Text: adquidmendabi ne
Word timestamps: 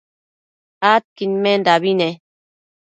adquidmendabi 0.93 1.91
ne 1.99 2.09